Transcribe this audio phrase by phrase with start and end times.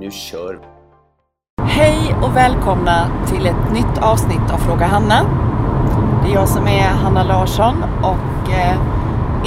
[0.00, 0.66] Nu kör vi!
[1.62, 5.24] Hej och välkomna till ett nytt avsnitt av Fråga Hanna.
[6.22, 8.76] Det är jag som är Hanna Larsson och eh,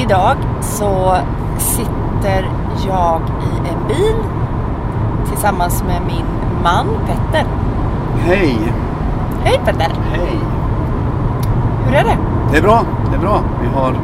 [0.04, 1.18] idag så
[1.58, 2.52] sitter
[2.88, 4.16] jag i en bil
[5.30, 6.26] tillsammans med min
[6.64, 7.46] man Petter.
[8.18, 8.58] Hej!
[9.44, 9.92] Hej Petter!
[10.12, 10.40] Hej!
[11.86, 12.18] Hur är det?
[12.52, 13.42] Det är bra, det är bra.
[13.62, 13.96] Vi har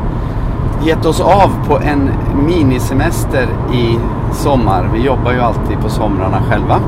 [0.86, 2.12] gett oss av på en
[2.46, 4.00] minisemester i
[4.32, 4.90] sommar.
[4.94, 6.80] Vi jobbar ju alltid på somrarna själva.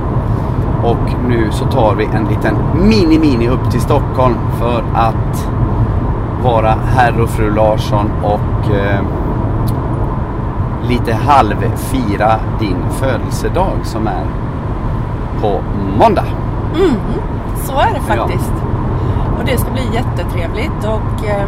[0.83, 5.49] Och nu så tar vi en liten mini-mini upp till Stockholm för att
[6.43, 9.01] vara herr och fru Larsson och eh,
[10.89, 14.25] lite halvfira din födelsedag som är
[15.41, 15.59] på
[15.99, 16.25] måndag.
[16.75, 16.95] Mm,
[17.55, 18.53] så är det faktiskt.
[19.39, 21.47] Och det ska bli jättetrevligt och eh,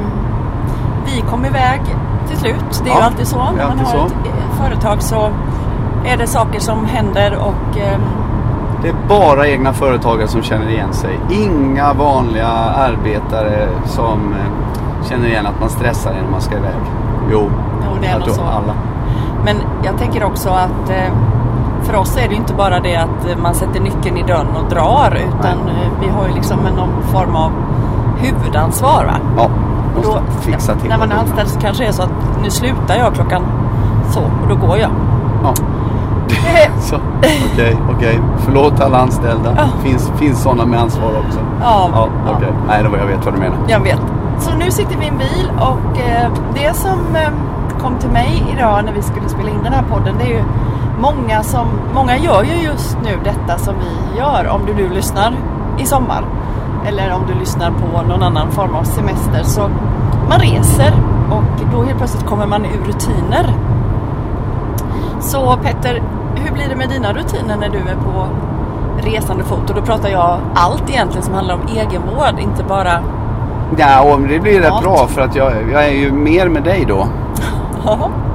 [1.05, 1.81] vi kom iväg
[2.27, 2.81] till slut.
[2.83, 3.37] Det är Ja, ju alltid så.
[3.57, 4.05] När man har så.
[4.05, 5.29] ett eh, företag så
[6.05, 7.97] är det saker som händer och eh,
[8.81, 11.19] Det är bara egna företagare som känner igen sig.
[11.29, 16.73] Inga vanliga arbetare som eh, känner igen att man stressar innan man ska iväg.
[17.31, 17.49] Jo,
[17.85, 18.41] Jo, det är nog så.
[18.41, 18.73] alla.
[19.45, 21.13] Men jag tänker också att eh,
[21.83, 24.69] för oss är det ju inte bara det att man sätter nyckeln i dörren och
[24.69, 27.51] drar utan eh, vi har ju liksom en någon form av
[28.17, 29.05] huvudansvar.
[29.05, 29.13] Va?
[29.37, 29.49] Ja,
[30.07, 32.11] måste då, fixa till när man är anställd så kanske det är så att
[32.43, 33.41] nu slutar jag klockan
[34.11, 34.89] så och då går jag.
[35.43, 35.53] Ja.
[36.79, 36.95] Så,
[37.53, 38.19] Okej, okej.
[38.37, 39.53] Förlåt alla anställda.
[39.57, 39.63] Ja.
[39.83, 41.39] Finns, finns sådana med ansvar också.
[41.61, 42.33] Ja, Ja, ja.
[42.37, 42.53] okej.
[42.67, 43.57] Nej, det var jag vet vad du menar.
[43.67, 43.99] Jag vet.
[44.39, 47.29] Så nu sitter vi i en bil och eh, det som eh,
[47.81, 50.43] kom till mig idag när vi skulle spela in den här podden det är ju
[51.01, 55.33] många som, många gör ju just nu detta som vi gör om du nu lyssnar
[55.77, 56.25] i sommar
[56.85, 59.61] eller om du lyssnar på någon annan form av semester så
[60.29, 60.93] man reser
[61.29, 63.53] och då helt plötsligt kommer man ur rutiner.
[65.19, 66.01] Så Petter,
[66.35, 68.27] hur blir det med dina rutiner när du är på
[69.09, 69.69] resande fot?
[69.69, 72.99] Och då pratar jag allt egentligen som handlar om egenvård, inte bara
[73.77, 76.85] Ja, och det blir rätt bra för att jag, jag är ju mer med dig
[76.87, 77.07] då.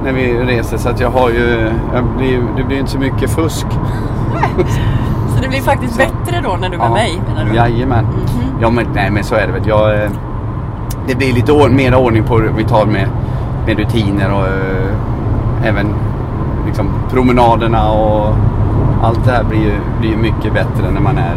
[0.03, 3.29] När vi reser så att jag har ju, jag blir, det blir inte så mycket
[3.29, 3.67] fusk.
[5.35, 5.99] Så det blir faktiskt Så.
[5.99, 7.55] bättre då när du är med mig menar du?
[7.55, 8.05] Jajamän.
[8.05, 8.57] Mhm.
[8.61, 9.67] Ja men nej men så är det väl.
[9.67, 10.09] Jag, eh,
[11.07, 13.07] det blir lite or- mer ordning på det vi tar med,
[13.67, 15.93] med rutiner och eh, även
[16.65, 18.35] liksom promenaderna och
[19.03, 21.33] allt det här blir ju, blir ju mycket bättre när man är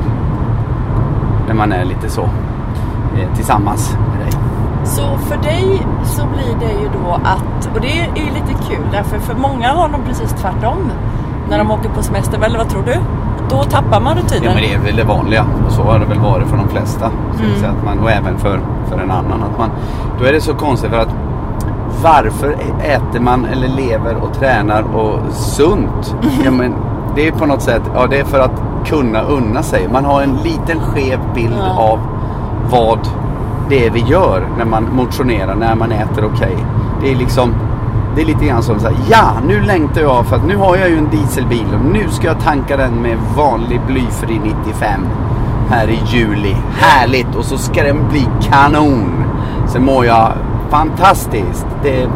[1.46, 4.32] när man är lite så eh, tillsammans med dig.
[4.84, 8.84] Så för dig så blir det ju då att, och det är ju lite kul
[8.92, 10.78] därför för många har nog precis tvärtom.
[11.50, 12.94] När de åker på semester, eller vad tror du?
[13.50, 14.46] Då tappar man rutiner.
[14.46, 16.68] Ja men det är väl det vanliga och så har det väl varit för de
[16.68, 17.10] flesta.
[17.36, 17.54] Så Mm.
[17.70, 19.42] att att man, och även för, för en annan.
[19.42, 19.70] Att man,
[20.20, 21.14] då är det så konstigt för att
[22.02, 26.14] varför äter man eller lever och tränar och sunt?
[26.44, 26.74] Ja, men
[27.14, 29.88] det är på något sätt, ja det är för att kunna unna sig.
[29.92, 31.78] Man har en liten skev bild Ja.
[31.92, 31.98] av
[32.70, 32.98] vad
[33.68, 36.56] det är vi gör när man motionerar, när man äter okej.
[37.02, 37.54] Det är liksom
[38.16, 40.76] det är lite grann som så här, ja nu längtar jag för att nu har
[40.76, 45.00] jag ju en dieselbil och nu ska jag tanka den med vanlig blyfri 95
[45.70, 46.56] här i juli.
[46.80, 47.34] Härligt!
[47.34, 49.24] Och så ska den bli kanon.
[49.66, 50.32] Sen mår jag
[50.70, 51.66] fantastiskt.
[51.82, 52.08] Det,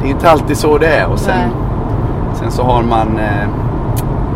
[0.00, 1.06] det är inte alltid så det är.
[1.06, 1.50] Och sen, Nej.
[2.34, 3.48] sen så har man eh,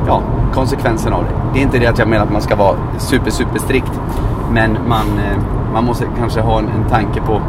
[0.06, 0.22] ja,
[0.54, 1.30] konsekvensen av det.
[1.52, 4.00] Det är inte det att jag menar att man ska vara super, super strikt.
[4.52, 7.40] Men man, eh, man måste kanske ha en, en tanke på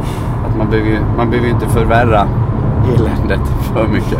[0.48, 2.28] att man behöver, man behöver inte förvärra
[2.96, 3.42] eländet
[3.74, 4.20] för mycket.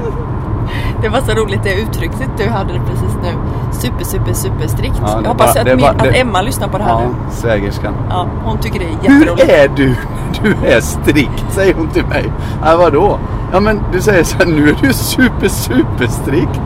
[1.02, 3.30] Det var så roligt det uttrycket du hade precis nu.
[3.72, 5.02] Super, super, super strikt.
[5.02, 6.84] Ja, det jag hoppas bara- att, det min, bara- att det- Emma lyssnar på det
[6.84, 7.16] här Ja, nu.
[7.32, 7.94] svägerskan.
[8.10, 9.50] Ja, hon tycker det är Hur jätteroligt.
[9.52, 9.96] är du
[10.44, 11.46] du är strikt?
[11.50, 12.32] Säger hon till mig.
[12.66, 13.20] Ja, vadå?
[13.54, 16.62] Ja men du säger så här, nu är du super, super strikt.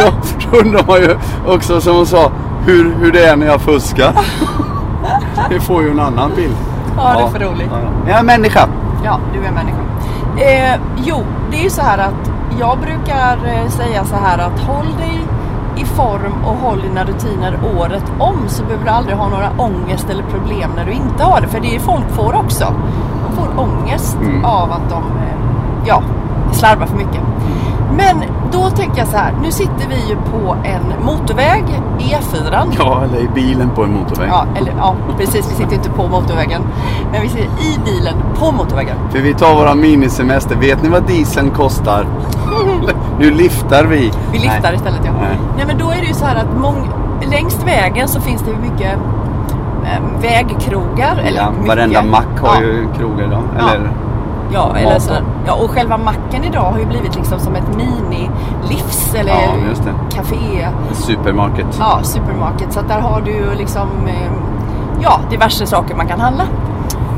[0.00, 0.10] Ja,
[0.50, 1.16] då undrar man ju
[1.46, 2.30] också som hon sa,
[2.66, 4.12] hur, hur det är när jag fuskar.
[5.50, 6.54] Det får ju en annan bild.
[6.96, 7.68] Ja, det är för roligt.
[7.70, 8.10] Ja.
[8.10, 8.68] Jag är människa.
[9.04, 9.78] Ja, du är människa.
[10.36, 14.60] Eh, jo, det är ju så här att jag brukar eh, säga så här att
[14.60, 15.20] håll dig
[15.76, 20.10] i form och håll dina rutiner året om så behöver du aldrig ha några ångest
[20.10, 21.48] eller problem när du inte har det.
[21.48, 22.64] För det är folk får också.
[23.28, 24.44] De får ångest Mm.
[24.44, 25.34] av att de eh,
[25.86, 26.02] ja,
[26.52, 27.20] slarva för mycket.
[27.96, 28.22] Men
[28.52, 31.64] då tänker jag så här, nu sitter vi ju på en motorväg,
[31.98, 32.72] E4.
[32.78, 34.28] Ja, eller i bilen på en motorväg.
[34.28, 36.62] Ja, eller, ja precis, vi sitter inte på motorvägen.
[37.12, 38.96] Men vi sitter i bilen på motorvägen.
[39.10, 40.56] För vi tar våra minisemester.
[40.56, 42.06] Vet ni vad dieseln kostar?
[43.18, 44.12] nu liftar vi.
[44.32, 44.74] Vi liftar Nej.
[44.74, 45.12] istället ja.
[45.20, 45.38] Nej.
[45.56, 46.88] Nej men då är det ju så här att mång,
[47.30, 48.92] längst vägen så finns det ju mycket
[49.84, 51.16] eh, vägkrogar.
[51.24, 51.68] Eller Ja, mycket.
[51.68, 52.60] varenda mack har ja.
[52.60, 53.42] ju krogar idag.
[53.58, 53.74] Ja.
[53.74, 53.90] Eller,
[54.52, 55.12] Ja, eller mat så,
[55.46, 60.68] ja, och själva macken idag har ju blivit liksom som ett mini-livs eller Ja, café.
[60.92, 61.66] supermarket.
[61.78, 62.72] Ja, supermarket.
[62.72, 64.32] Så att där har du ju liksom eh,
[65.02, 66.44] ja, diverse saker man kan handla.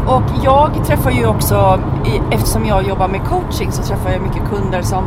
[0.06, 1.78] Och jag träffar ju också,
[2.30, 5.04] eftersom jag jobbar med coaching så träffar jag mycket kunder som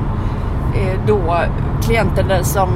[1.08, 1.36] då
[1.82, 2.70] klienter som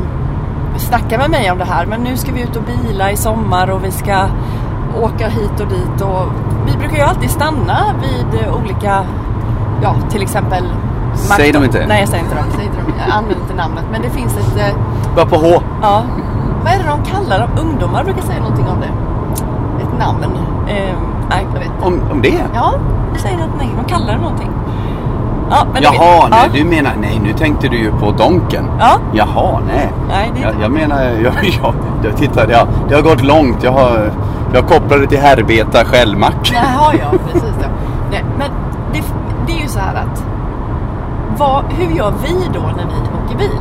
[0.77, 1.85] snackar med mig om det här.
[1.85, 4.27] Men nu ska vi ut och bila i sommar och vi ska
[5.01, 6.25] åka hit och dit och
[6.65, 9.05] vi brukar ju alltid stanna vid eh, olika,
[9.81, 10.63] ja till exempel
[11.15, 11.85] Säg dem inte.
[11.87, 12.45] Nej jag säger inte dem.
[12.51, 12.93] Säger inte dem.
[13.07, 13.83] Jag använder inte namnet.
[13.91, 14.75] Men det finns ett eh,
[15.15, 15.61] Bara på H.
[15.81, 16.03] Ja.
[16.63, 17.49] Vad är det de kallar dem?
[17.59, 18.91] Ungdomar brukar säga någonting om det.
[19.83, 20.23] Ett namn.
[20.67, 20.95] Eh,
[21.29, 21.85] nej, jag vet inte.
[21.85, 22.41] Om, om det?
[22.53, 22.73] Ja,
[23.13, 24.49] de säger att nej, de kallar det någonting.
[25.53, 25.83] Ja, men.
[25.83, 26.59] Jaha, nej, ja.
[26.59, 28.65] du menar, nej nu tänkte du ju på Donken.
[28.79, 28.99] Ja.
[29.13, 29.91] Jaha, nej.
[30.09, 31.33] Nej, det Jag, jag menar, jag,
[31.63, 31.73] jag,
[32.03, 33.63] jag tittar, det har, det har gått långt.
[33.63, 34.11] Jag har,
[34.53, 36.51] jag kopplar det till Herbeta Skällmack.
[36.53, 37.55] Jaha, ja, precis.
[37.61, 37.67] Ja.
[38.11, 38.49] Nej, men
[38.93, 39.03] det,
[39.47, 40.23] det är ju så här att
[41.37, 43.59] vad, hur gör vi då när vi åker bil?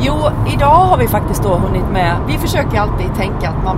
[0.00, 0.14] Jo,
[0.54, 2.16] idag har vi faktiskt då hunnit med.
[2.26, 3.76] Vi försöker alltid tänka att man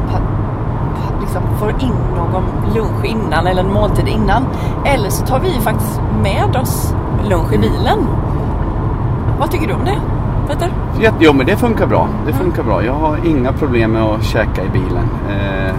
[1.20, 2.44] liksom får in någon
[2.75, 4.46] lunch innan eller en måltid innan.
[4.84, 6.94] Eller så tar vi faktiskt med oss
[7.28, 7.99] lunch i bilen.
[9.38, 9.99] Vad tycker du om det?
[10.49, 10.69] Peter?
[11.20, 12.08] Jo, men det funkar bra.
[12.26, 12.84] Det funkar bra.
[12.84, 15.08] Jag har inga problem med att käka i bilen.
[15.28, 15.75] Eh,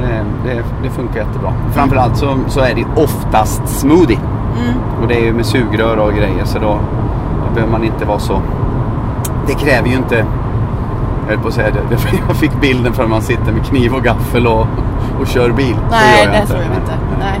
[0.00, 1.52] det, det, det funkar jättebra.
[1.72, 4.18] Framförallt så, så är det oftast smoothie.
[4.56, 4.74] Mm.
[5.02, 6.78] Och det är ju med sugrör och grejer så då,
[7.48, 8.42] då behöver man inte vara så...
[9.46, 10.26] Det kräver ju inte...
[11.26, 11.96] Jag höll på att säga det.
[12.28, 14.66] Jag fick bilden för att man sitter med kniv och gaffel och,
[15.20, 15.76] och kör bil.
[15.90, 16.92] Nej, det tror jag inte.
[17.18, 17.40] Nej.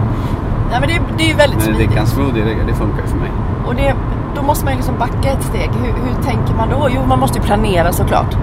[0.70, 1.86] men det, det är ju väldigt Men smidigt.
[1.86, 3.30] dricka en smoothie, det, det funkar ju för mig.
[3.66, 3.94] Och det,
[4.36, 5.70] då måste man ju liksom backa ett steg.
[5.82, 6.88] Hur, hur tänker man då?
[6.90, 8.36] Jo, man måste ju planera såklart.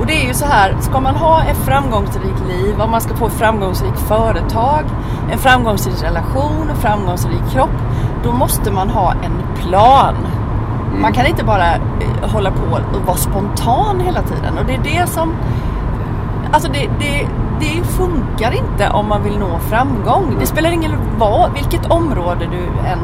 [0.00, 3.16] Och det är ju så här, ska man ha ett framgångsrikt liv, om man ska
[3.16, 4.84] få ett framgångsrikt företag,
[5.32, 7.76] en framgångsrik relation, en framgångsrik kropp,
[8.24, 10.14] då måste man ha en plan.
[11.00, 14.58] Man kan inte bara eh, hålla på och vara spontan hela tiden.
[14.58, 15.34] Och det är det som...
[16.52, 17.28] Alltså det, det,
[17.60, 20.36] det funkar inte om man vill nå framgång.
[20.40, 22.98] Det spelar ingen roll vilket område du än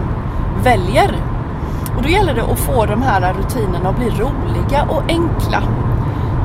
[0.62, 1.16] väljer.
[1.96, 5.62] Och då gäller det att få de här rutinerna att bli roliga och enkla.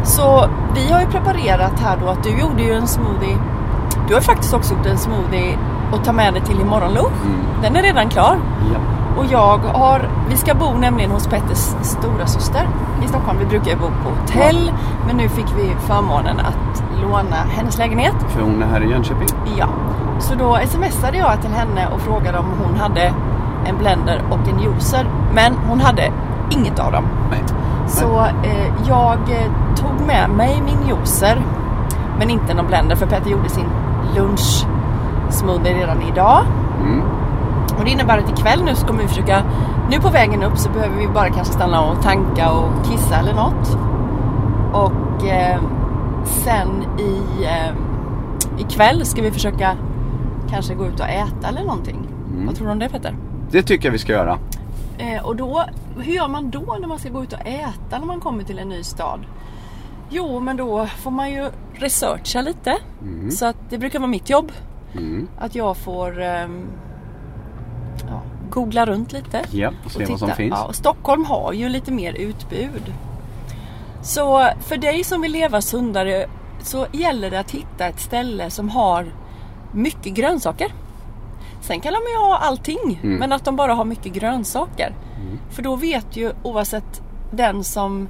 [0.04, 3.38] Så vi har ju preparerat här då att du gjorde ju en smoothie.
[4.08, 5.58] Du har faktiskt också gjort en smoothie
[5.92, 7.26] och ta med dig till imorgonlunch.
[7.26, 7.46] Mm.
[7.62, 8.38] Den är redan klar.
[8.74, 8.80] Ja.
[9.18, 12.68] Och jag har, vi ska bo nämligen hos Petters stora syster
[13.06, 13.40] i Stockholm.
[13.40, 14.72] Vi brukar ju bo på hotell.
[15.08, 18.16] Men nu fick vi förmånen att låna hennes lägenhet.
[18.28, 19.28] För hon är här i Jönköping.
[19.58, 19.68] Ja.
[20.20, 23.14] Så då smsade jag till henne och frågade om hon hade
[23.66, 25.06] en blender och en juicer.
[25.34, 26.12] Men hon hade
[26.50, 27.04] inget av dem.
[27.32, 27.44] Nej.
[27.88, 31.42] Så eh, jag eh, tog med mig min juicer.
[32.20, 33.70] Men inte någon blender för Petter gjorde sin
[34.16, 34.66] lunch
[35.30, 36.42] smoothie redan idag.
[36.82, 37.02] Mm.
[37.78, 39.44] Och det innebär att ikväll nu så kommer vi försöka,
[39.90, 43.34] nu på vägen upp så behöver vi bara kanske stanna och tanka och kissa eller
[43.34, 43.78] något.
[44.74, 45.60] Och eh,
[46.30, 47.76] sen i eh,
[48.60, 49.78] ikväll ska vi försöka
[50.50, 52.08] kanske gå ut och äta eller någonting.
[52.30, 52.46] Mm.
[52.46, 53.16] Vad tror du om det Petter?
[53.52, 54.40] Det tycker jag vi ska göra.
[54.98, 55.66] Eh, och då,
[55.98, 58.60] hur gör man då när man ska gå ut och äta när man kommer till
[58.60, 59.20] en ny stad?
[60.10, 62.78] Jo, men då får man ju researcha lite.
[63.32, 64.52] Så att det brukar vara mitt jobb.
[64.94, 65.28] Mm.
[65.38, 66.68] Att jag får ehm,
[68.08, 69.42] ja, googla runt lite.
[69.52, 70.54] Ja, och se vad som finns.
[70.58, 72.94] Ja, och Stockholm har ju lite mer utbud.
[74.02, 76.26] Så för dig som vill leva sundare
[76.62, 79.06] så gäller det att hitta ett ställe som har
[79.74, 80.74] mycket grönsaker.
[81.62, 83.16] Sen kan de ju ha allting, Mm.
[83.20, 84.94] men att de bara har mycket grönsaker.
[85.50, 87.02] För då vet ju oavsett
[87.32, 88.10] den som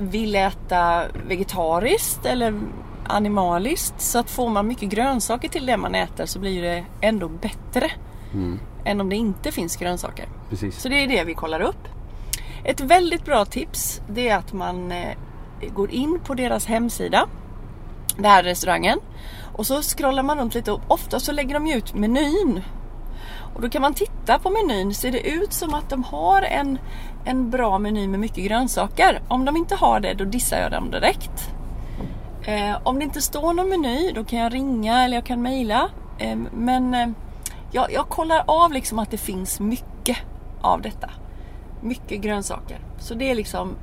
[0.00, 2.60] vill äta vegetariskt eller
[3.06, 7.28] animaliskt så att får man mycket grönsaker till det man äter så blir det ändå
[7.28, 7.90] bättre
[8.32, 8.58] Mm.
[8.84, 10.26] än om det inte finns grönsaker.
[10.50, 10.82] Precis.
[10.82, 11.88] Så det är det vi kollar upp.
[12.68, 15.16] Ett väldigt bra tips det är att man eh,
[15.74, 17.28] går in på deras hemsida.
[18.16, 18.98] Den här restaurangen.
[19.54, 22.62] Och så scrollar man runt lite och ofta så lägger de ut menyn.
[23.54, 24.94] Och då kan man titta på menyn.
[24.94, 26.78] Ser det ut som att de har en,
[27.24, 29.22] en bra meny med mycket grönsaker?
[29.28, 31.50] Om de inte har det då dissar jag dem direkt.
[32.42, 35.90] Eh, om det inte står någon meny då kan jag ringa eller jag kan mejla.
[36.18, 37.08] Eh, men eh,
[37.72, 40.16] jag, jag kollar av liksom att det finns mycket
[40.60, 41.10] av detta.
[41.86, 42.78] Mycket grönsaker.
[42.98, 43.74] Så det är liksom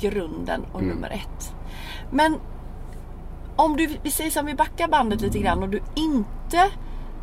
[0.00, 0.94] grunden och Mm.
[0.94, 1.54] nummer ett.
[2.10, 2.36] Men
[3.56, 6.70] om du, vi säger som vi backar bandet lite grann och du inte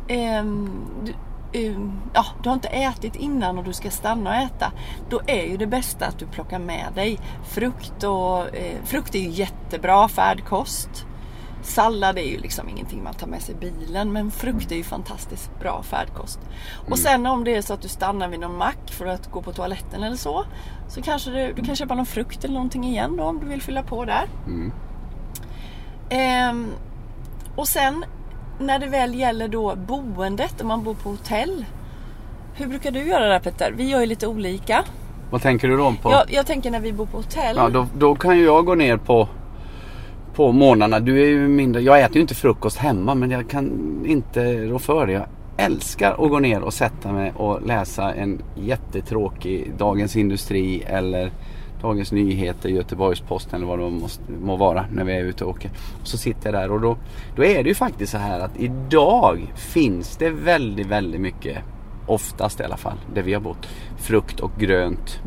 [0.08, 0.70] ehm,
[1.04, 1.14] du,
[1.60, 4.72] ehm, ja, du har inte ätit innan och du ska stanna och äta.
[5.10, 9.18] Då är ju det bästa att du plockar med dig frukt och eh, frukt är
[9.18, 11.06] ju jättebra färdkost.
[11.66, 14.84] Sallad är ju liksom ingenting man tar med sig i bilen men frukt är ju
[14.84, 16.38] fantastiskt bra färdkost.
[16.90, 19.42] Och sen om det är så att du stannar vid någon mack för att gå
[19.42, 20.44] på toaletten eller så.
[20.88, 23.62] Så kanske du, du kan köpa någon frukt eller någonting igen då om du vill
[23.62, 24.28] fylla på där.
[24.46, 24.72] Mm.
[26.10, 26.66] Ehm,
[27.56, 28.04] och sen
[28.60, 31.64] när det väl gäller då boendet, om man bor på hotell.
[32.54, 33.72] Hur brukar du göra där Petter?
[33.76, 34.84] Vi gör ju lite olika.
[35.30, 36.10] Vad tänker du då på?
[36.10, 37.56] Jag, jag tänker när vi bor på hotell.
[37.56, 39.28] Ja, då, då kan ju jag gå ner på,
[40.36, 41.00] på morgnarna.
[41.00, 43.70] Du är ju mindre, jag äter ju inte frukost hemma men jag kan
[44.06, 45.12] inte rå för det.
[45.12, 45.26] Jag
[45.56, 51.30] älskar att gå ner och sätta mig och läsa en jättetråkig Dagens Industri eller
[51.82, 55.70] Dagens Nyheter, Göteborgs-Posten eller vad det måste, må vara när vi är ute och åker.
[56.00, 56.96] Och så sitter jag där och då,
[57.36, 61.58] då är det ju faktiskt så här att idag finns det väldigt, väldigt mycket,
[62.06, 65.20] oftast i alla fall, där vi har bott, frukt och grönt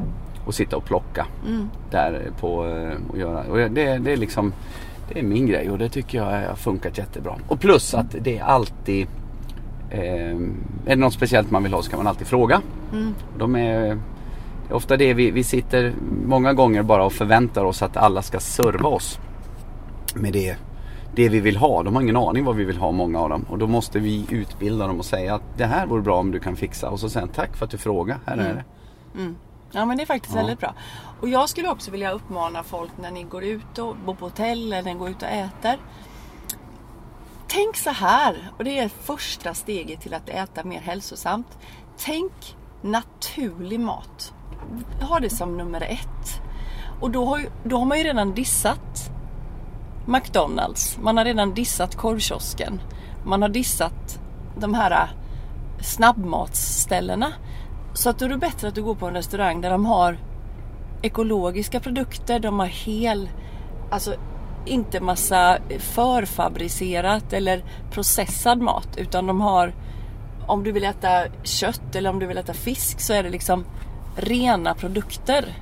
[0.46, 1.70] och sitta och plocka Mm.
[1.92, 3.44] där på eh, och göra.
[3.44, 4.54] Och det, det är liksom
[5.14, 7.36] det är min grej och det tycker jag har funkat jättebra.
[7.48, 9.08] Och plus att det är alltid
[9.90, 10.02] eh,
[10.86, 12.62] är det något speciellt man vill ha så kan man alltid fråga.
[12.94, 13.16] Mm.
[13.38, 15.94] De är, det är ofta det vi, vi sitter
[16.26, 19.20] många gånger bara och förväntar oss att alla ska serva oss
[20.16, 20.58] med det,
[21.16, 21.84] det vi vill ha.
[21.84, 24.26] De har ingen aning vad vi vill ha många av dem och då måste vi
[24.30, 27.10] utbilda dem och säga att det här vore bra om du kan fixa och så
[27.10, 28.18] säga tack för att du frågar.
[28.26, 28.64] Här är det.
[29.72, 30.42] Ja men det är faktiskt Ja.
[30.42, 30.74] väldigt bra.
[31.22, 34.74] Och jag skulle också vilja uppmana folk när ni går ut och bor på hotell
[34.74, 35.78] eller går ut och äter.
[37.48, 41.58] Tänk så här, och det är första steget till att äta mer hälsosamt.
[41.98, 44.34] Tänk naturlig mat.
[45.02, 46.42] Ha det som nummer ett.
[47.02, 49.12] Och då har, då har man ju redan dissat
[50.06, 50.98] McDonalds.
[51.02, 52.82] Man har redan dissat korvkiosken.
[53.26, 54.20] Man har dissat
[54.58, 55.10] de här äh,
[55.82, 57.34] snabbmatsställena.
[58.00, 60.18] Så att då är det bättre att du går på en restaurang där de har
[61.02, 63.30] ekologiska produkter, de har hel,
[63.90, 64.14] alltså
[64.66, 69.74] inte massa förfabricerat eller processad mat utan de har
[70.48, 73.66] om du vill äta kött eller om du vill äta fisk så är det liksom
[74.16, 75.54] rena produkter.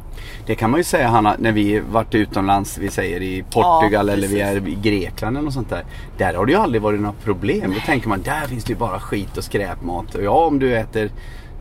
[0.46, 4.14] Det kan man ju säga Hanna, när vi varit utomlands, vi säger i Portugal Ja,
[4.14, 5.86] eller vi är i Grekland eller något sånt där.
[6.18, 7.74] Där har det ju aldrig varit några problem.
[7.74, 10.16] Då tänker man, där finns det ju bara skit och skräpmat.
[10.16, 11.12] Och ja, om du äter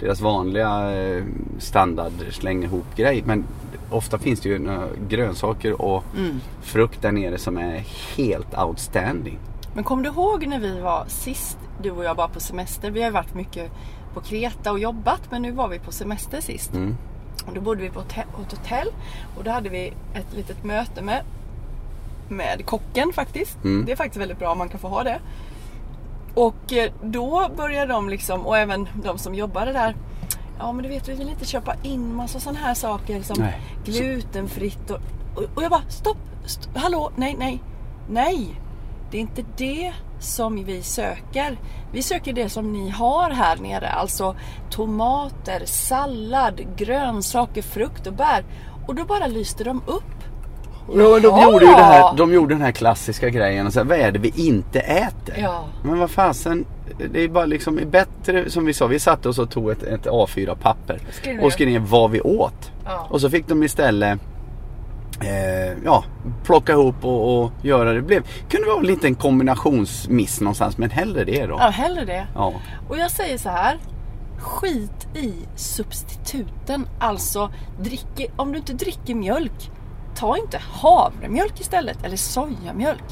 [0.00, 1.24] deras vanliga eh,
[1.58, 3.22] standard släng ihop grej.
[3.26, 3.44] Men
[3.90, 4.68] ofta finns det ju
[5.08, 6.40] grönsaker och Mm.
[6.62, 7.84] frukt där nere som är
[8.16, 9.38] helt outstanding.
[9.74, 12.90] Men kom du ihåg när vi var sist, du och jag bara på semester?
[12.90, 13.70] Vi har ju varit mycket
[14.14, 16.72] på Kreta och jobbat men nu var vi på semester sist.
[16.74, 16.96] Mm.
[17.46, 18.88] Och då bodde vi på ett hotell
[19.36, 21.22] och då hade vi ett litet möte med,
[22.28, 23.64] med kocken faktiskt.
[23.64, 23.84] Mm.
[23.86, 25.18] Det är faktiskt väldigt bra om man kan få ha det.
[26.36, 29.96] Och eh, då började de liksom, och även de som jobbade där.
[30.58, 33.60] Ja men du vet vi vill inte köpa in massa sådana här saker som Nej.
[33.84, 34.98] glutenfritt och,
[35.36, 37.62] och, och jag bara stopp, st- hallå, nej, nej,
[38.10, 38.60] nej.
[39.10, 41.58] Det är inte det som vi söker.
[41.92, 43.88] Vi söker det som ni har här nere.
[43.88, 44.36] Alltså
[44.70, 48.44] tomater, sallad, grönsaker, frukt och bär.
[48.86, 50.24] Och då bara lyste de upp.
[50.94, 53.86] Ja, de, gjorde ju det här, de gjorde den här klassiska grejen och så här,
[53.86, 55.34] vad är det vi inte äter?
[55.38, 55.64] Ja.
[55.84, 56.64] Men vad fasen,
[57.12, 60.06] det är bara liksom bättre som vi sa, vi satte oss och tog ett, ett
[60.06, 62.72] A4-papper Skrev och skrev ner vad vi åt.
[62.84, 63.06] Ja.
[63.10, 64.18] Och så fick de istället
[65.20, 66.04] eh, ja,
[66.44, 68.02] plocka ihop och, och göra det.
[68.02, 71.56] blev kunde vara en liten kombinationsmiss någonstans men hellre det då.
[71.60, 72.26] Ja, hellre det.
[72.34, 72.52] Ja.
[72.88, 73.78] Och jag säger så här.
[74.38, 76.88] Skit i substituten.
[76.98, 79.70] Alltså, drick, om du inte dricker mjölk,
[80.16, 82.04] ta inte havremjölk istället.
[82.04, 83.04] Eller sojamjölk.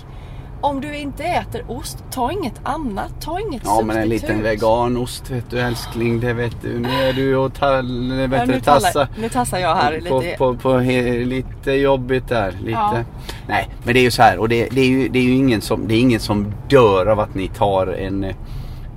[0.60, 3.20] Om du inte äter ost, ta inget annat.
[3.20, 3.86] Ta inget Ja substitut.
[3.86, 6.78] men en liten veganost vet du älskling, det vet du.
[6.78, 8.80] Nu är du och tall, vet Ja, nu, tassar.
[8.80, 10.36] tassar, nu tassar jag här på, lite.
[10.38, 12.50] på, på he, lite jobbigt där.
[12.52, 12.70] Lite.
[12.70, 12.94] Ja.
[13.48, 15.34] Nej, men det är ju så här och det, det, är ju, det är ju
[15.34, 18.34] ingen som, det är ingen som dör av att ni tar en eh,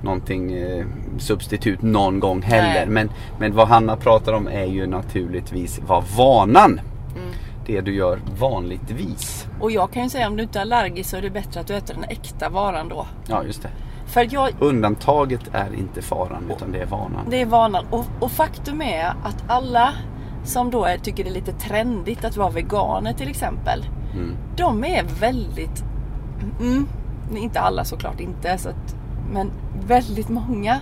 [0.02, 0.86] någonting eh,
[1.18, 2.74] substitut någon gång heller.
[2.74, 2.86] Nej.
[2.88, 6.80] Men, men vad Hanna pratar om är ju naturligtvis vad vanan.
[7.68, 9.46] Det du gör vanligtvis.
[9.60, 11.66] Och jag kan ju säga om du inte är allergisk så är det bättre att
[11.66, 13.06] du äter den äkta varan då.
[13.26, 13.70] Ja just det.
[14.06, 17.26] För jag, Undantaget är inte faran utan det är vanan.
[17.30, 17.86] Det är vanan.
[17.90, 19.92] Och, och faktum är att alla
[20.44, 23.86] som då är, tycker det är lite trendigt att vara veganer till exempel.
[24.14, 24.36] Mm.
[24.56, 25.84] De är väldigt,
[26.60, 26.88] mm,
[27.36, 28.58] inte alla såklart inte.
[28.58, 28.96] Så att,
[29.32, 29.50] Men
[29.86, 30.80] väldigt många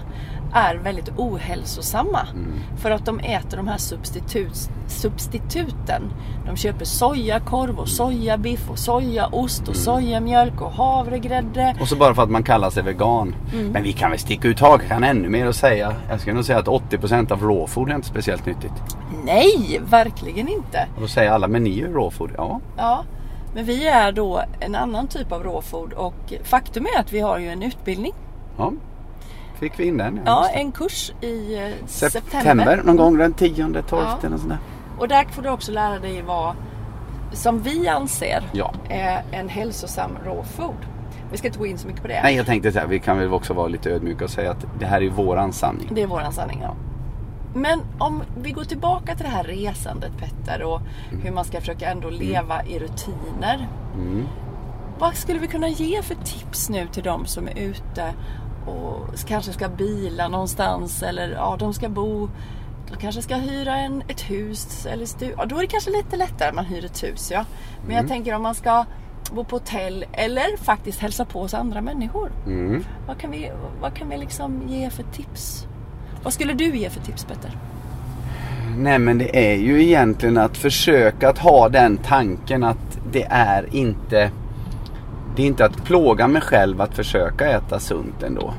[0.53, 2.21] är väldigt ohälsosamma.
[2.35, 2.53] Mm.
[2.77, 6.03] För att de äter de här substitut, substituten.
[6.47, 9.85] De köper sojakorv och sojabiff och sojaost och Mm.
[9.85, 11.77] sojamjölk och havregrädde.
[11.81, 13.35] Och så bara för att man kallar sig vegan.
[13.53, 13.69] Mm.
[13.69, 15.95] Men vi kan väl sticka ut hakan ännu mer och säga.
[16.11, 18.73] Jag skulle nog säga att 80% av raw food är inte speciellt nyttigt.
[19.25, 20.87] Nej, verkligen inte.
[20.95, 22.31] Och då säger alla, men ni är raw food.
[22.37, 22.61] Ja.
[22.77, 23.05] Ja,
[23.55, 27.39] men vi är då en annan typ av råfod och faktum är att vi har
[27.39, 28.13] ju en utbildning.
[28.59, 28.73] ja.
[29.59, 30.21] Fick vi in den?
[30.27, 32.31] Ja, en kurs i eh, september.
[32.31, 34.57] September, någon gång den 10, 12 Ja.
[34.99, 36.55] Och där får du också lära dig vad
[37.33, 38.75] som vi anser Ja.
[38.89, 40.75] är en hälsosam råfod.
[41.31, 42.21] Vi ska inte gå in så mycket på det.
[42.23, 44.67] Nej, jag tänkte så här, vi kan väl också vara lite ödmjuka och säga att
[44.79, 45.89] det här är våran sanning.
[45.93, 46.61] Det är våran sanning.
[46.63, 46.75] Ja.
[47.55, 50.81] Men om vi går tillbaka till det här resandet Petter och
[51.23, 53.69] hur man ska försöka ändå leva i rutiner.
[53.95, 54.27] Mm.
[54.99, 58.15] Vad skulle vi kunna ge för tips nu till de som är ute
[58.67, 62.29] och kanske ska bila någonstans eller ja, de ska bo
[62.91, 66.17] de kanske ska hyra en, ett hus eller stu- ja, Då är det kanske lite
[66.17, 67.45] lättare man hyr ett hus ja.
[67.87, 68.85] Men jag tänker om man ska
[69.33, 72.31] bo på hotell eller faktiskt hälsa på hos andra människor.
[72.47, 72.85] Mm.
[73.07, 75.67] Vad kan vi, vad kan vi liksom ge för tips?
[76.23, 77.51] Vad skulle du ge för tips Petter?
[78.77, 83.75] Nej men det är ju egentligen att försöka att ha den tanken att det är
[83.77, 84.31] inte
[85.37, 88.55] Det är inte att plåga mig själv att försöka äta sunt ändå.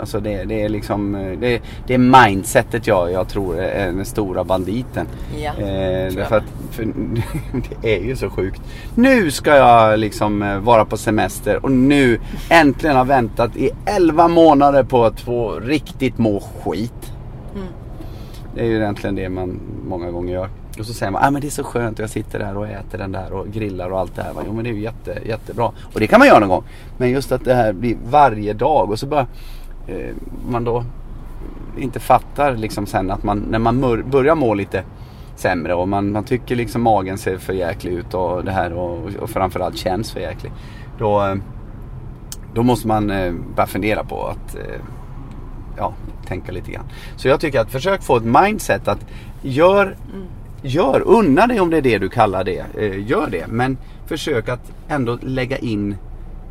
[0.00, 4.44] Alltså det, det är liksom det, det är mindsetet jag, jag tror är den stora
[4.44, 5.06] banditen.
[5.36, 6.84] Ja, eh, därför att för,
[7.80, 8.60] det är ju så sjukt.
[8.94, 14.28] Nu ska jag liksom eh, vara på semester och nu äntligen har väntat i 11
[14.28, 17.12] månader på att få riktigt må skit.
[17.54, 17.66] Mm.
[18.54, 20.48] Det är ju egentligen det man många gånger gör.
[20.78, 22.68] Och så säger man, ah, men det är så skönt och jag sitter där och
[22.68, 24.32] äter den där och grillar och allt det här.
[24.46, 25.72] Jo men det är ju jätte, jättebra.
[25.94, 26.64] Och det kan man göra någon gång.
[26.98, 29.26] Men just att det här blir varje dag och så bara
[29.86, 30.14] eh,
[30.50, 30.84] man då
[31.78, 34.82] inte fattar liksom sen att man när man mör, börjar må lite
[35.36, 39.14] sämre och man, man tycker liksom magen ser för jäklig ut och det här och,
[39.20, 40.52] och framförallt känns för jäklig.
[40.98, 41.34] Då, eh,
[42.54, 44.80] då måste man eh, börja fundera på att eh,
[45.76, 45.92] ja,
[46.26, 46.84] tänka lite grann.
[47.16, 49.06] Så jag tycker att försök få ett mindset att
[49.42, 50.26] gör, mm
[50.62, 52.64] gör, unna dig om det är det du kallar det.
[52.78, 53.46] Eh, gör det.
[53.48, 55.96] Men försök att ändå lägga in,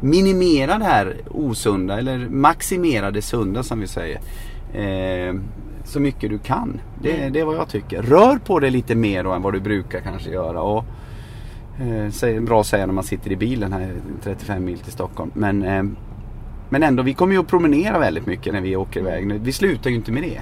[0.01, 4.19] minimera det här osunda eller maximera det sunda som vi säger.
[4.73, 5.35] Eh,
[5.83, 6.81] så mycket du kan.
[7.01, 8.01] Det, det är vad jag tycker.
[8.01, 10.61] Rör på dig lite mer då än vad du brukar kanske göra.
[10.61, 10.85] Och,
[12.23, 15.31] eh, bra att säga när man sitter i bilen här 35 mil till Stockholm.
[15.33, 15.95] Men,
[16.69, 19.41] men ändå, vi kommer ju att promenera väldigt mycket när vi åker iväg.
[19.41, 20.41] Vi slutar ju inte med det.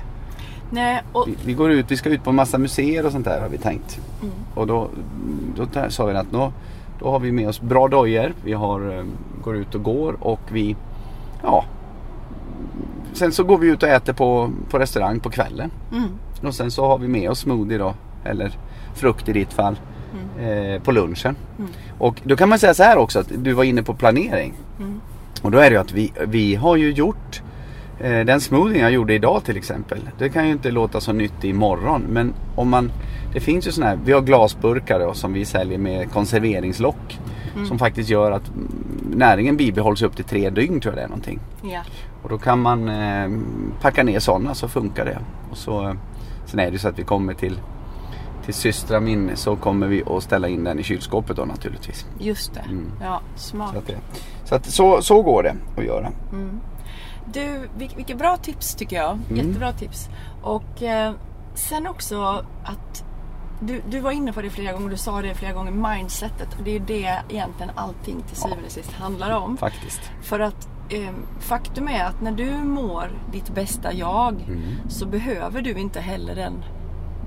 [0.73, 3.41] Nej, och Vi, vi går ut, vi ska ut på massa museer och sånt där
[3.41, 3.99] har vi tänkt.
[4.21, 4.33] Mm.
[4.55, 4.89] Och då,
[5.55, 6.51] då sa vi att då,
[6.99, 8.33] då har vi med oss bra dojor.
[8.43, 9.03] Vi har, eh,
[9.43, 10.75] går ut och går och vi,
[11.43, 11.65] ja.
[13.13, 15.71] Sen så går vi ut och äter på, på restaurang på kvällen.
[15.91, 16.09] mm,
[16.47, 17.93] Och sen så har vi med oss smoothie då.
[18.25, 18.51] Eller
[18.93, 19.75] frukt i ditt fall.
[20.39, 21.35] Eh, på lunchen.
[21.59, 21.69] Mm.
[21.99, 24.53] Och då kan man säga så här också att du var inne på planering.
[24.79, 25.01] Mm.
[25.41, 27.41] Och då är det ju att vi, vi har ju gjort
[27.99, 29.99] den smoothien jag gjorde idag till exempel.
[30.17, 32.01] Det kan ju inte låta så nyttig imorgon.
[32.09, 32.91] Men om man
[33.33, 37.19] Det finns ju sådana här, vi har glasburkar då, som vi säljer med konserveringslock.
[37.67, 38.67] Som faktiskt gör att mm,
[39.15, 41.39] näringen bibehålls upp till tre dygn tror jag det är någonting.
[41.63, 41.81] ja.
[42.23, 43.31] Och då kan man eh,
[43.81, 45.19] packa ner sådana så funkar det.
[45.51, 45.93] Och så, eh,
[46.45, 47.59] sen är det så att vi kommer till
[48.45, 52.05] till systra min så kommer vi att ställa in den i kylskåpet då naturligtvis.
[52.19, 52.59] Just det.
[52.59, 52.91] Mm.
[53.01, 53.71] Ja, smart.
[53.73, 53.85] Så, att
[54.43, 56.11] så, att, så, så går det att göra.
[57.33, 59.11] Du, vil- vilket bra tips tycker jag.
[59.29, 59.35] Mm.
[59.47, 60.09] Jättebra tips.
[60.41, 61.13] Och eh,
[61.53, 63.03] sen också att
[63.61, 66.47] du, du var inne på det flera gånger, du sa det flera gånger, mindsetet.
[66.57, 69.57] Och det är det egentligen allting till syvende och sist handlar om.
[69.57, 70.01] Faktiskt.
[70.21, 71.09] För att eh,
[71.39, 74.61] faktum är att när du mår ditt bästa jag Mm.
[74.89, 76.53] så behöver du inte heller den,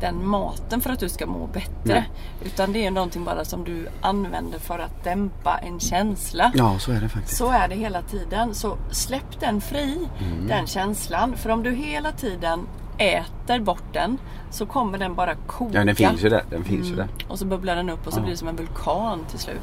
[0.01, 1.71] den maten för att du ska må bättre.
[1.85, 2.11] Nej.
[2.45, 6.53] Utan det är någonting bara som du använder för att dämpa en känsla.
[6.55, 7.37] Ja, så är det faktiskt.
[7.39, 8.55] Så är det hela tiden.
[8.55, 10.47] Så släpp den fri, Mm.
[10.49, 11.37] den känslan.
[11.37, 12.61] För om du hela tiden
[12.99, 14.19] äter bort den
[14.51, 15.79] så kommer den bara koka.
[15.79, 16.45] Ja, den finns ju där.
[16.51, 17.09] Den finns ju där.
[17.29, 18.23] Och så bubblar den upp och så Ja.
[18.23, 19.61] blir det som en vulkan till slut.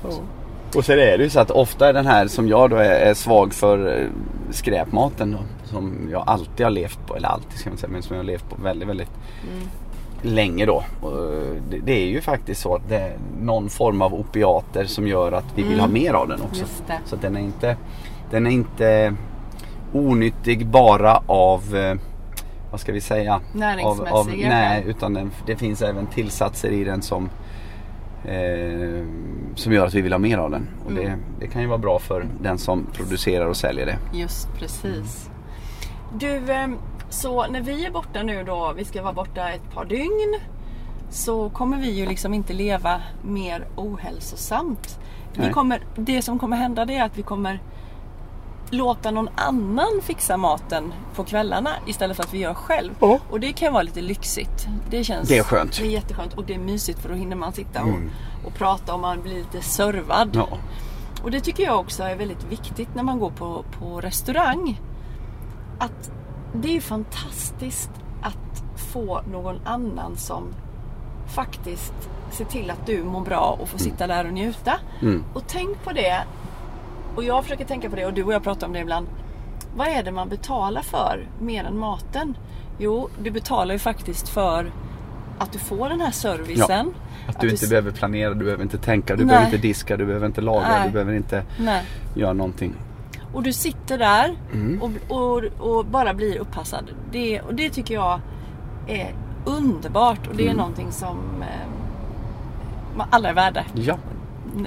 [0.75, 3.13] Och sen är det ju så att ofta är den här som jag då är,
[3.13, 4.07] svag för eh,
[4.51, 8.15] skräpmaten då, som jag alltid har levt på, eller alltid ska inte säga, men som
[8.15, 9.09] jag har levt på väldigt, väldigt
[10.25, 10.83] länge då.
[11.03, 15.07] Eh, det, det är ju faktiskt så att det är någon form av opiater som
[15.07, 16.65] gör att vi vill ha mer av den också.
[16.87, 16.99] Det.
[17.05, 17.77] Så den är inte,
[18.31, 19.15] den är inte
[19.93, 21.95] onyttig bara av eh,
[22.71, 23.41] vad ska vi säga?
[23.53, 27.29] Näringsmässiga Av, av, nej, utan den, det finns även tillsatser i den som
[28.25, 29.05] eh,
[29.55, 30.67] som gör att vi vill ha mer av den.
[30.85, 31.19] Och det, Mm.
[31.39, 33.97] det kan ju vara bra för den som producerar och säljer det.
[34.17, 35.29] Just precis.
[36.19, 36.67] Du, eh,
[37.13, 40.39] så när vi är borta nu då, vi ska vara borta ett par dygn.
[41.09, 44.99] Så kommer vi ju liksom inte leva mer ohälsosamt.
[45.33, 47.59] Vi kommer, det som kommer hända det är att vi kommer
[48.69, 52.91] låta någon annan fixa maten på kvällarna istället för att vi gör själv.
[52.99, 53.19] Ja.
[53.29, 54.67] Och det kan vara lite lyxigt.
[54.89, 55.77] Det känns Det är skönt.
[55.77, 58.11] Det är jätteskönt och det är mysigt för då hinner man sitta och, Mm.
[58.45, 60.29] och prata och man blir lite servad.
[60.33, 60.47] Ja.
[61.23, 64.81] Och det tycker jag också är väldigt viktigt när man går på, på restaurang.
[65.79, 66.11] Att
[66.53, 67.89] det är ju fantastiskt
[68.21, 68.63] att
[68.93, 70.43] få någon annan som
[71.35, 71.93] faktiskt
[72.31, 74.73] ser till att du mår bra och får sitta där och njuta.
[75.01, 75.23] Mm.
[75.33, 76.23] Och tänk på det.
[77.15, 79.07] Och jag försöker tänka på det och du och jag pratar om det ibland.
[79.75, 82.37] Vad är det man betalar för mer än maten?
[82.77, 84.71] Jo, du betalar ju faktiskt för
[85.37, 86.93] att du får den här servicen.
[87.27, 89.27] Att du inte s- behöver planera, du behöver inte tänka, du Nej.
[89.27, 90.81] behöver inte diska, du behöver inte laga, Nej.
[90.87, 91.83] du behöver inte Nej.
[92.15, 92.73] göra någonting.
[93.33, 94.81] Och du sitter där Mm.
[94.81, 95.43] och, och,
[95.77, 96.83] och bara blir uppassad.
[97.11, 98.19] Det, och det tycker jag
[98.87, 99.13] är
[99.45, 100.57] underbart och det är Mm.
[100.57, 103.63] någonting som eh, alla är värda.
[103.73, 103.97] Ja.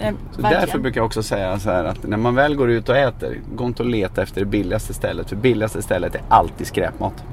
[0.00, 2.88] Eh, Så därför brukar jag också säga så här att när man väl går ut
[2.88, 5.28] och äter, gå inte och leta efter det billigaste stället.
[5.28, 7.24] För billigaste stället är alltid skräpmat.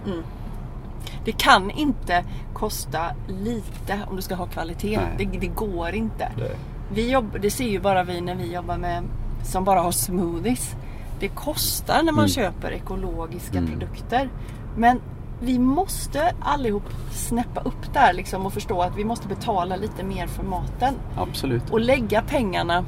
[1.25, 4.99] Det kan inte kosta lite om du ska ha kvalitet.
[5.17, 6.31] Det, det går inte.
[6.37, 6.55] Det-
[6.93, 9.03] Vi jobb, det ser ju bara vi när vi jobbar med
[9.43, 10.75] som bara har smoothies.
[11.23, 12.29] Det kostar när man Mm.
[12.29, 13.69] köper ekologiska Mm.
[13.71, 14.29] produkter.
[14.77, 14.99] Men
[15.41, 20.27] vi måste allihop snäppa upp där liksom och förstå att vi måste betala lite mer
[20.27, 20.93] för maten.
[21.17, 21.69] Absolut.
[21.71, 22.85] Och lägga pengarna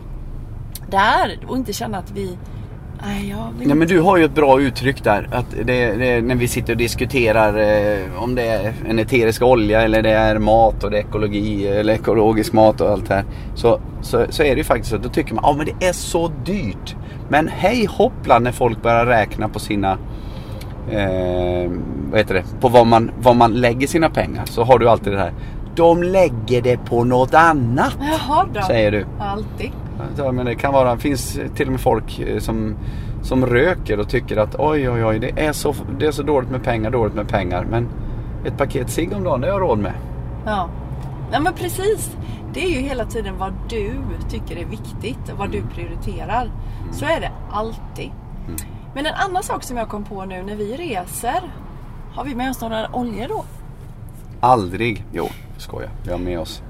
[0.89, 2.37] där och inte känna att vi...
[3.05, 5.29] Nej, Nej men du har ju ett bra uttryck där.
[5.31, 9.81] Att det, det, när vi sitter och diskuterar eh, om det är en eterisk olja
[9.81, 13.25] eller det är mat och det är ekologi eller ekologisk mat och allt det här.
[13.55, 15.85] Så, så, så är det ju faktiskt så att då tycker man att men det
[15.87, 16.95] är så dyrt.
[17.29, 19.91] Men hej hoppla när folk börjar räkna på sina
[20.89, 21.71] eh,
[22.09, 24.45] vad heter det, på vad man, vad man lägger sina pengar.
[24.45, 25.33] Så har du alltid det här.
[25.75, 27.97] De lägger det på något annat.
[27.99, 28.61] Jaha då.
[28.61, 29.05] Säger du.
[29.19, 29.71] Alltid.
[30.17, 32.75] Ja, men det kan vara, finns till och med folk eh, som,
[33.21, 36.49] som röker och tycker att oj oj oj det är, så, det är så dåligt
[36.49, 37.67] med pengar, dåligt med pengar.
[37.69, 37.87] Men
[38.45, 39.93] ett paket cigg om dagen det har jag råd med.
[40.45, 40.69] Ja.
[41.31, 42.17] ja, men precis.
[42.55, 46.51] Det är ju hela tiden vad du tycker är viktigt och vad du prioriterar.
[46.91, 48.11] Så är det alltid.
[48.93, 51.41] Men en annan sak som jag kom på nu när vi reser.
[52.13, 53.45] Har vi med oss några oljor då?
[54.39, 56.61] Aldrig, jo skojar, vi har med oss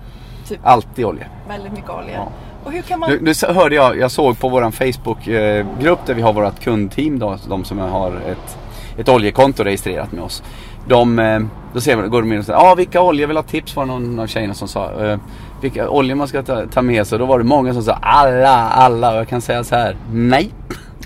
[0.48, 1.28] Typ alltid olja.
[1.48, 2.14] väldigt mycket olja.
[2.14, 2.28] Ja.
[2.66, 3.10] Och hur kan man...
[3.10, 7.38] Nu, nu hörde jag, jag såg på våran Facebookgrupp där vi har vårt kundteam då,
[7.48, 8.58] de som har ett,
[8.98, 10.44] ett oljekonto registrerat med oss.
[10.88, 11.40] De, eh,
[11.74, 13.86] då ser man, går de in och säger, ah, vilka oljor vill ha tips var
[13.86, 15.06] det någon av tjejerna som sa.
[15.06, 15.20] Eh,
[15.62, 17.20] vilka oljor man ska ta, ta med sig.
[17.20, 19.12] Då var det många som sa alla, alla.
[19.12, 20.52] Och jag kan säga så här, nej.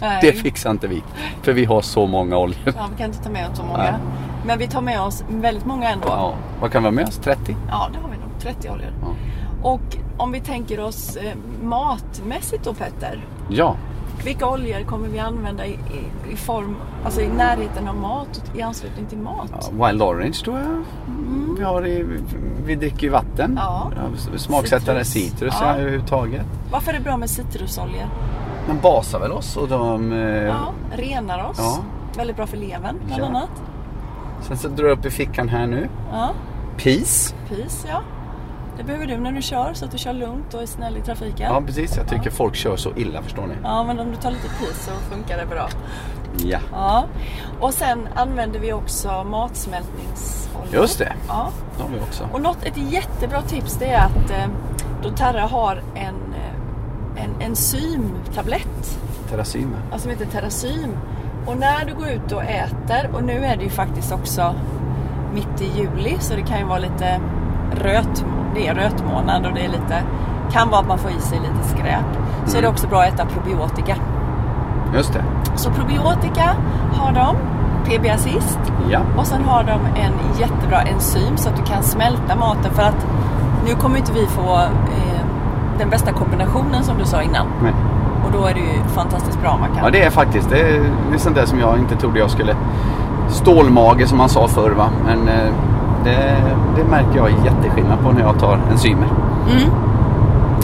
[0.01, 0.19] Nej.
[0.21, 1.03] Det fixar inte vi.
[1.41, 2.59] För vi har så många oljor.
[2.65, 3.77] Ja, vi kan inte ta med oss så många.
[3.77, 3.93] Nej.
[4.45, 6.07] Men vi tar med oss väldigt många ändå.
[6.07, 7.17] Ja, vad kan vi ha med oss?
[7.17, 7.55] 30?
[7.69, 8.29] Ja, det har vi nog.
[8.39, 8.93] 30 oljor.
[9.01, 9.07] Ja.
[9.61, 13.25] Och om vi tänker oss eh, matmässigt då Petter.
[13.49, 13.75] ja.
[14.25, 15.79] Vilka oljor kommer vi använda i,
[16.31, 19.71] i, form, alltså i närheten av mat, i anslutning till mat?
[19.77, 20.83] Ja, Wild Orange tror jag.
[21.57, 22.05] Vi, har i,
[22.65, 23.59] vi dricker ju vatten.
[23.61, 23.91] Ja.
[24.37, 25.31] Smaksättare Citrus.
[25.31, 25.75] citrus Ja.
[25.75, 26.45] överhuvudtaget.
[26.71, 28.05] Varför är det bra med citrusoljor?
[28.67, 30.11] De basar väl oss och de...
[30.13, 31.57] eh, Ja, renar oss.
[31.59, 31.77] Ja.
[32.17, 33.25] Väldigt bra för levern bland Ja.
[33.27, 33.49] annat.
[34.41, 35.89] Sen så drar jag upp i fickan här nu.
[36.11, 36.29] Ja,
[36.77, 37.35] Peace.
[37.49, 38.01] pis ja.
[38.79, 41.01] Det behöver du när du kör så att du kör lugnt och är snäll i
[41.01, 41.53] trafiken.
[41.53, 42.31] Ja precis, jag tycker Ja.
[42.31, 43.53] folk kör så illa förstår ni.
[43.63, 45.67] Ja, men om du tar lite pis så funkar det bra.
[46.37, 46.59] Ja.
[46.71, 47.03] Ja.
[47.59, 50.71] Och sen använder vi också matsmältningsolja.
[50.73, 51.49] Just det, Ja.
[51.77, 52.27] det har vi också.
[52.33, 54.47] Och något, ett jättebra tips det är att eh,
[55.03, 59.75] doTERRA har en, eh, en enzymtablett Terrasyma.
[59.91, 60.97] alltså som heter Terrasym.
[61.47, 64.55] Och när du går ut och äter, och nu är det ju faktiskt också
[65.33, 67.19] mitt i juli så det kan ju vara lite
[67.75, 70.03] röt, det är rötmånad och det är lite,
[70.51, 72.05] kan vara att man får i sig lite skräp.
[72.45, 72.71] Så är det Mm.
[72.71, 73.95] också bra att äta probiotika.
[74.93, 75.23] Just det.
[75.55, 76.49] Så probiotika
[76.93, 77.35] har de,
[77.85, 78.59] PB Assist.
[78.89, 78.99] Ja.
[79.17, 83.07] Och sen har de en jättebra enzym så att du kan smälta maten för att
[83.65, 85.21] nu kommer inte vi få eh,
[85.79, 87.47] den bästa kombinationen som du sa innan.
[87.63, 87.73] Men,
[88.25, 89.83] Och då är det ju fantastiskt bra man kan.
[89.85, 92.29] ja det är faktiskt, det är, det är sånt där som jag inte trodde jag
[92.31, 92.55] skulle...
[93.29, 94.89] Stålmage som man sa förr va.
[95.05, 95.51] Men eh,
[96.03, 96.35] det,
[96.75, 99.07] det märker jag jätteskillnad på när jag tar enzymer.
[99.51, 99.71] Mm.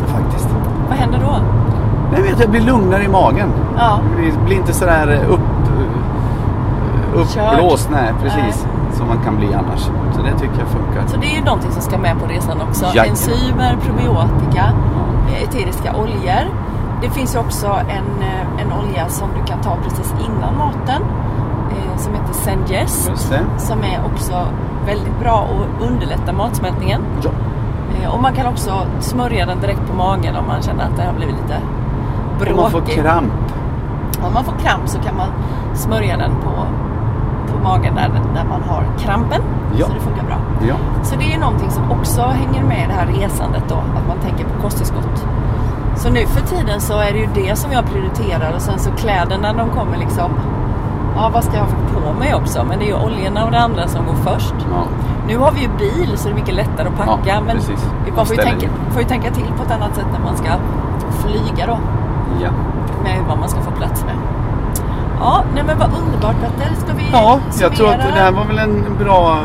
[0.08, 0.50] Faktiskt.
[0.90, 1.36] Vad händer då?
[2.16, 3.50] Jag vet, jag blir lugnare i magen.
[3.78, 4.00] Ja.
[4.18, 5.40] Det blir inte sådär upp,
[7.14, 8.68] uppblåst, nej precis.
[8.94, 9.80] Som man kan bli annars.
[10.16, 11.08] Så det tycker jag funkar.
[11.08, 12.86] Så det är ju någonting som ska med på resan också.
[12.86, 13.10] Jajamän.
[13.10, 14.66] Enzymer, probiotika,
[15.30, 16.44] eh, eteriska oljor.
[17.02, 21.02] Det finns ju också en, eh, en olja som du kan ta precis innan maten.
[22.00, 22.34] Som heter
[22.68, 22.88] det.
[23.60, 24.48] Som är också
[24.86, 27.02] väldigt bra och underlättar matsmältningen.
[27.22, 27.30] Ja.
[28.02, 31.04] Eh, och man kan också smörja den direkt på magen om man känner att det
[31.04, 31.58] har blivit lite
[32.40, 32.56] bråkigt.
[32.56, 33.34] Om man får kramp.
[34.28, 35.28] Om man får kramp så kan man
[35.74, 36.52] smörja den på,
[37.52, 39.42] på magen där, där man har krampen.
[39.78, 39.86] Ja.
[39.86, 40.38] Så det funkar bra.
[40.68, 40.76] Ja.
[41.04, 44.18] Så det är någonting som också hänger med i det här resandet då, att man
[44.18, 45.28] tänker på kosttillskott.
[45.96, 48.92] Så nu för tiden så är det ju det som jag prioriterar och sen så
[48.92, 50.32] kläderna de kommer liksom,
[51.16, 51.70] ja vad ska jag ha
[52.12, 52.66] på mig också?
[52.70, 54.56] Men det är ju oljorna och det andra som går först.
[54.72, 54.84] ja.
[55.28, 57.90] Nu har vi ju bil så det är mycket lättare att packa Ja, men precis.
[58.16, 60.50] man får ju, tänka, får ju tänka till på ett annat sätt när man ska
[61.12, 61.78] flyga då
[62.42, 62.50] ja.
[63.04, 64.16] med vad man ska få plats med.
[65.20, 66.76] Ja, nej men vad underbart Petter.
[66.76, 69.38] Ska vi Ja, jag tror att det här var väl en bra,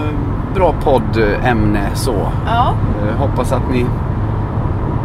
[0.55, 2.15] bra poddämne så.
[2.47, 3.87] Ja, Eh, hoppas att ni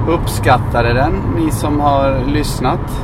[0.08, 3.04] uppskattade den, ni som har lyssnat.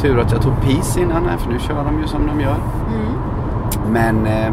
[0.00, 2.54] Tur att jag tog PIS innan här, för nu kör de ju som de gör.
[2.88, 3.12] mm.
[3.92, 4.52] Men eh,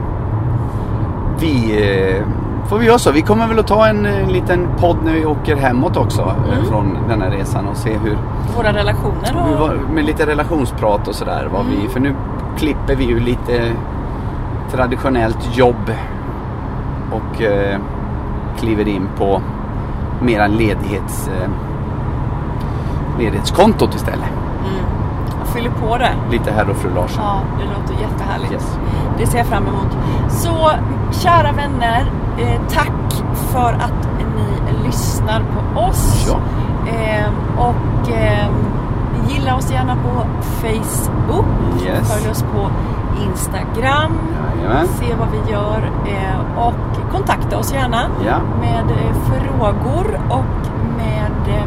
[1.39, 1.71] vi
[2.17, 2.25] eh,
[2.69, 3.12] får vi göra så.
[3.12, 6.53] Vi kommer väl att ta en eh, liten podd när vi åker hemåt också eh,
[6.57, 6.65] Mm.
[6.65, 8.17] från den här resan och se hur,
[8.57, 9.60] våra relationer hur och...
[9.60, 11.49] var- med lite relationsprat och sådär.
[11.53, 11.89] vad Vi, Mm.
[11.89, 12.15] för nu
[12.57, 13.71] klipper vi ju lite
[14.71, 15.91] traditionellt jobb
[17.12, 17.79] och eh,
[18.60, 19.41] kliver in på
[20.21, 21.49] mera ledighets, eh,
[23.19, 24.29] ledighetskontot istället.
[25.53, 26.10] Fyller på det.
[26.31, 27.23] Lite herr och fru Larsson.
[27.23, 28.51] Ja, det låter jättehärligt.
[28.51, 28.77] Yes.
[29.17, 29.97] Det ser jag fram emot.
[30.29, 30.71] Så
[31.12, 35.39] kära vänner, eh, tack för att ni lyssnar
[35.73, 36.27] på oss.
[36.27, 36.38] Ja.
[36.91, 38.47] Eh, och eh,
[39.29, 40.25] gilla oss gärna på
[40.62, 41.45] Facebook.
[41.86, 42.13] Yes.
[42.13, 42.69] Följ oss på
[43.29, 44.12] Instagram.
[44.57, 44.88] Jajamän.
[44.88, 45.91] Se vad vi gör.
[46.07, 48.38] Eh, och kontakta oss gärna Ja.
[48.62, 51.65] med eh, frågor och med eh,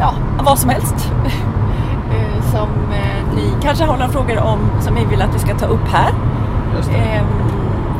[0.00, 0.12] ja,
[0.44, 1.12] vad som helst.
[2.10, 5.54] Eh, som eh, ni kanske har några frågor om som ni vill att vi ska
[5.54, 6.12] ta upp här.
[6.94, 7.24] Ehm,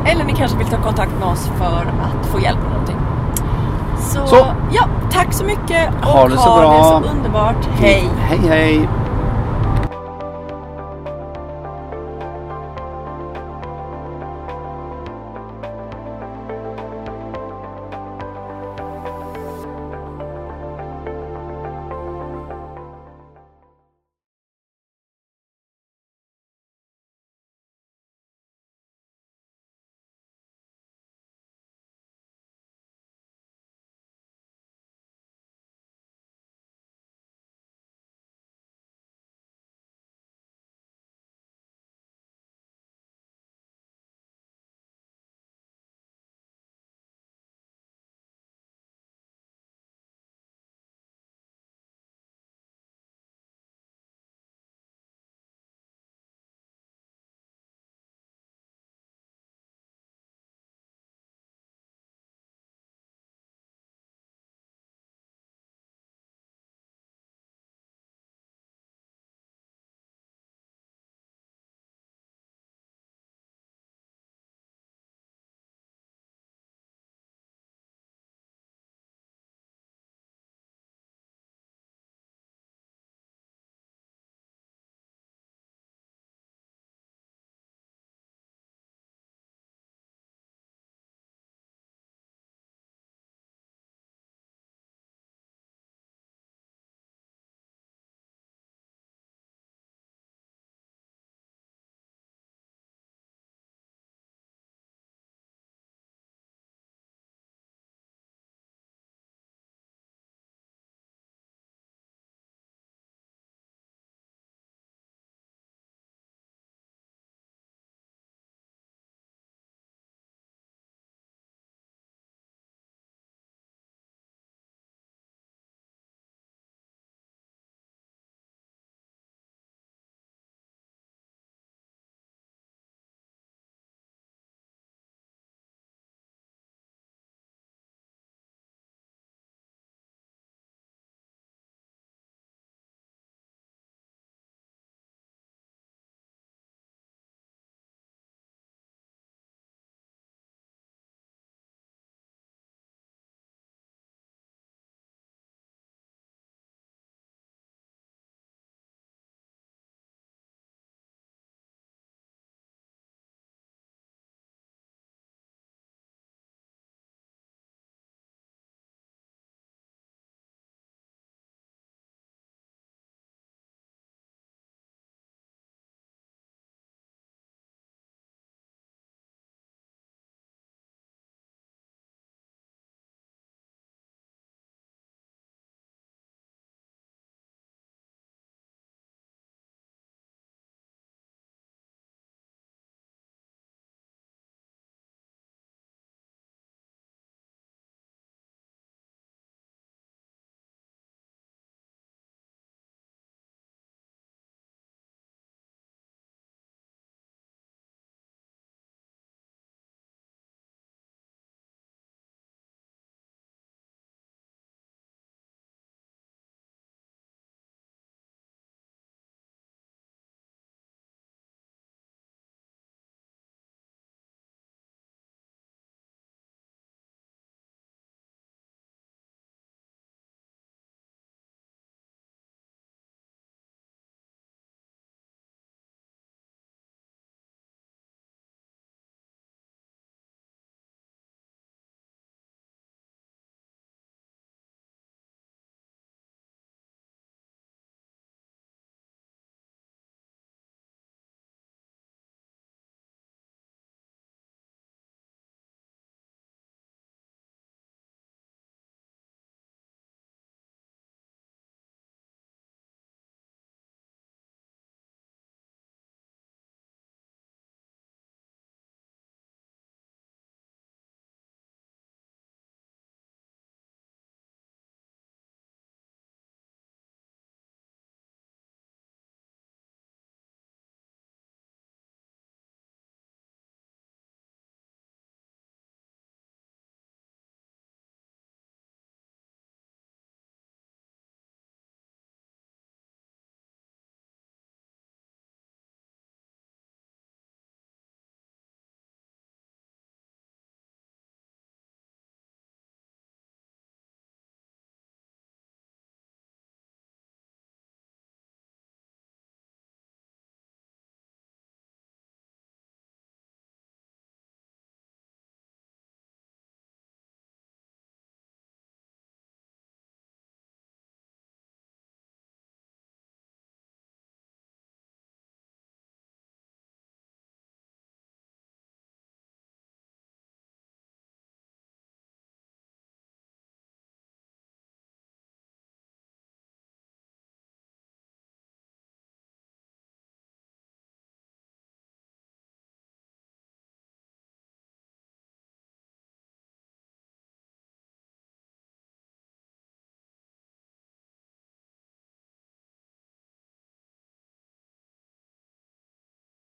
[0.05, 2.97] eller ni kanske vill ta kontakt med oss för att få hjälp med någonting.
[3.99, 4.45] Så, Så.
[4.71, 6.99] ja, tack så mycket och Ha det så ha bra.
[6.99, 7.67] det så underbart.
[7.79, 8.09] Hej!
[8.19, 8.89] Hej hej!